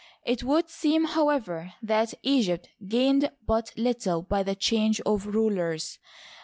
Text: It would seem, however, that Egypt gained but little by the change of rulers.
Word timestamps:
It 0.33 0.43
would 0.43 0.67
seem, 0.67 1.05
however, 1.05 1.73
that 1.83 2.15
Egypt 2.23 2.69
gained 2.87 3.29
but 3.45 3.71
little 3.77 4.23
by 4.23 4.41
the 4.41 4.55
change 4.55 4.99
of 5.01 5.27
rulers. 5.27 5.99